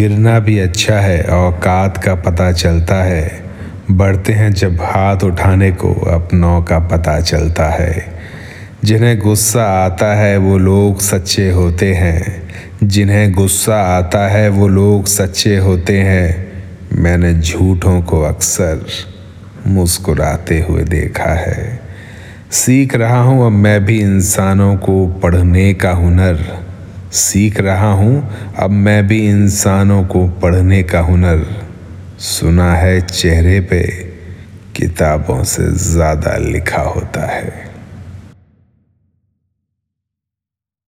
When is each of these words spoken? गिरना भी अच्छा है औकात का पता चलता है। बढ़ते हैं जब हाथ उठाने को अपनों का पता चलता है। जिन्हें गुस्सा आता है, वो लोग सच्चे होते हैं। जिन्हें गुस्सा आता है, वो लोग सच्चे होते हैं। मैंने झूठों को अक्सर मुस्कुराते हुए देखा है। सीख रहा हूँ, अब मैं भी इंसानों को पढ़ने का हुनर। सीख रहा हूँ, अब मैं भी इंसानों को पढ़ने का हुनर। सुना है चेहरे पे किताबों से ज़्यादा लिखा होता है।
गिरना 0.00 0.38
भी 0.38 0.58
अच्छा 0.58 1.00
है 1.00 1.22
औकात 1.22 2.04
का 2.04 2.14
पता 2.14 2.52
चलता 2.52 2.94
है। 2.94 3.42
बढ़ते 3.90 4.32
हैं 4.32 4.52
जब 4.52 4.74
हाथ 4.74 5.16
उठाने 5.24 5.72
को 5.72 5.94
अपनों 5.94 6.62
का 6.62 6.78
पता 6.78 7.20
चलता 7.20 7.68
है। 7.68 8.14
जिन्हें 8.84 9.18
गुस्सा 9.18 9.62
आता 9.62 10.14
है, 10.14 10.36
वो 10.36 10.58
लोग 10.58 11.00
सच्चे 11.00 11.50
होते 11.50 11.94
हैं। 11.94 12.48
जिन्हें 12.84 13.32
गुस्सा 13.32 13.80
आता 13.98 14.28
है, 14.28 14.48
वो 14.48 14.68
लोग 14.68 15.06
सच्चे 15.06 15.56
होते 15.56 15.98
हैं। 15.98 16.52
मैंने 16.92 17.34
झूठों 17.34 18.02
को 18.02 18.22
अक्सर 18.22 18.86
मुस्कुराते 19.66 20.66
हुए 20.68 20.82
देखा 20.82 21.34
है। 21.34 21.80
सीख 22.52 22.94
रहा 22.94 23.22
हूँ, 23.22 23.46
अब 23.46 23.52
मैं 23.52 23.84
भी 23.84 24.00
इंसानों 24.00 24.76
को 24.76 25.06
पढ़ने 25.06 25.74
का 25.74 25.90
हुनर। 25.90 26.69
सीख 27.12 27.60
रहा 27.60 27.92
हूँ, 27.92 28.52
अब 28.58 28.70
मैं 28.70 29.06
भी 29.06 29.28
इंसानों 29.28 30.04
को 30.04 30.28
पढ़ने 30.28 30.82
का 30.82 31.00
हुनर। 31.00 31.44
सुना 32.18 32.74
है 32.74 33.00
चेहरे 33.00 33.60
पे 33.60 33.82
किताबों 34.76 35.44
से 35.44 35.70
ज़्यादा 35.72 36.36
लिखा 36.36 36.82
होता 36.82 37.20
है। 37.20 37.69